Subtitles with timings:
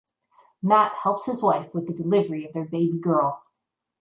[0.63, 3.43] Matt helps his wife with the delivery of their baby girl.